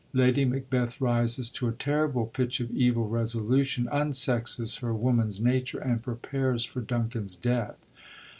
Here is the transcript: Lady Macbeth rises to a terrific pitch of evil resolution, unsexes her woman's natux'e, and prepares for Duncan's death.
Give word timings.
Lady 0.13 0.45
Macbeth 0.45 0.99
rises 0.99 1.47
to 1.47 1.67
a 1.67 1.71
terrific 1.71 2.33
pitch 2.33 2.59
of 2.59 2.71
evil 2.71 3.07
resolution, 3.07 3.87
unsexes 3.93 4.79
her 4.79 4.95
woman's 4.95 5.39
natux'e, 5.39 5.79
and 5.79 6.01
prepares 6.01 6.65
for 6.65 6.81
Duncan's 6.81 7.35
death. 7.35 7.77